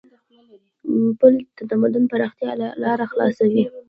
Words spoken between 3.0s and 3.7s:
خلاصوي.